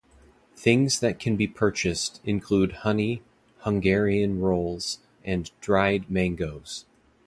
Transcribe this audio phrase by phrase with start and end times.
[0.55, 3.21] Things that can be purchased include honey,
[3.59, 6.87] Hungarian Rolls and dried mangos.